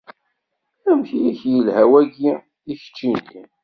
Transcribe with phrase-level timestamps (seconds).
[0.89, 2.31] Amek i ak-yelḥa wagi
[2.71, 3.41] i keččini?